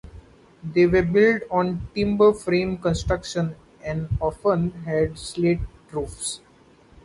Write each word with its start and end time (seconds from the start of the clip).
They 0.63 0.87
were 0.87 1.03
built 1.03 1.43
of 1.51 1.79
timber 1.93 2.33
frame 2.33 2.79
construction 2.79 3.55
and 3.85 4.09
often 4.19 4.71
had 4.85 5.19
slate 5.19 5.59
roofs. 5.91 6.39